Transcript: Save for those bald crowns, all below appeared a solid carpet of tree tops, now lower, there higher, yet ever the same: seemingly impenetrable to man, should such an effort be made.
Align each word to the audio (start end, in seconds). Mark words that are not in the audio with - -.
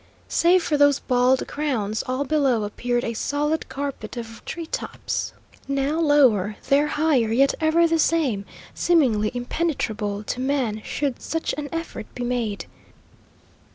Save 0.29 0.63
for 0.63 0.77
those 0.77 0.97
bald 0.97 1.47
crowns, 1.47 2.03
all 2.07 2.23
below 2.25 2.63
appeared 2.63 3.03
a 3.03 3.13
solid 3.13 3.69
carpet 3.69 4.17
of 4.17 4.43
tree 4.45 4.65
tops, 4.65 5.31
now 5.67 5.99
lower, 5.99 6.55
there 6.69 6.87
higher, 6.87 7.31
yet 7.31 7.53
ever 7.61 7.87
the 7.87 7.99
same: 7.99 8.43
seemingly 8.73 9.29
impenetrable 9.35 10.23
to 10.23 10.39
man, 10.41 10.81
should 10.83 11.21
such 11.21 11.53
an 11.55 11.69
effort 11.71 12.07
be 12.15 12.23
made. 12.23 12.65